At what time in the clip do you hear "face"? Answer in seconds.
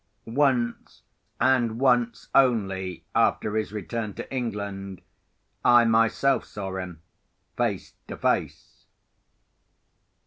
7.55-7.93, 8.17-8.85